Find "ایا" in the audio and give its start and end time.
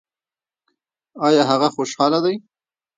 1.27-1.43